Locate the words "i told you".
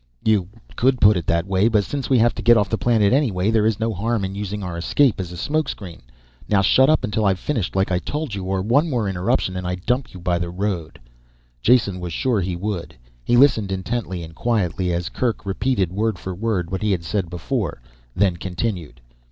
7.91-8.43